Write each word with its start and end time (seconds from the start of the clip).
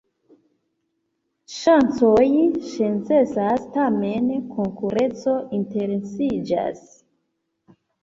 Ŝancoj 1.55 2.25
senĉesas, 2.71 3.69
tamen 3.77 4.35
konkurenco 4.57 5.39
intensiĝas. 5.63 6.87